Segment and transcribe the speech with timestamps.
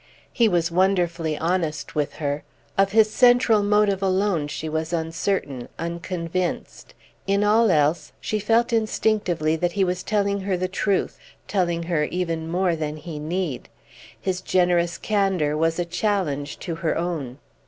[0.33, 2.41] He was wonderfully honest with her;
[2.75, 6.95] of his central motive alone was she uncertain, unconvinced.
[7.27, 12.05] In all else she felt instinctively that he was telling her the truth, telling her
[12.05, 13.69] even more than he need.
[14.19, 17.37] His generous candor was a challenge to her own.